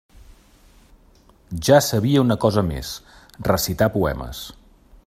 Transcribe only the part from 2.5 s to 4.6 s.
més: recitar poemes.